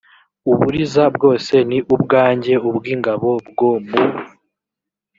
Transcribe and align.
uburiza 0.51 1.03
bwose 1.15 1.53
ni 1.69 1.77
ubwanjye 1.93 2.53
ubw 2.69 2.83
ingabo 2.93 3.29
bwo 3.49 3.71
mu 3.87 4.01